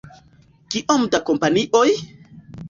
Kiom 0.75 1.03
da 1.17 1.19
kompanioj? 1.27 1.85